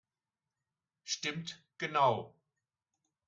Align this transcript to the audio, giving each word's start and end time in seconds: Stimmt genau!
Stimmt 1.03 1.61
genau! 1.77 2.35